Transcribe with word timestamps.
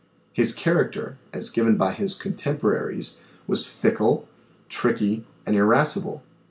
His 0.33 0.55
character, 0.55 1.19
as 1.31 1.51
given 1.51 1.77
by 1.77 1.93
his 1.93 2.15
contemporaries 2.15 3.19
was 3.45 3.67
fickle, 3.67 4.27
tricky, 4.67 5.25
and 5.45 5.55
irascible. 5.55 6.23